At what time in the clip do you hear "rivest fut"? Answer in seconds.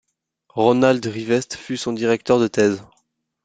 1.05-1.77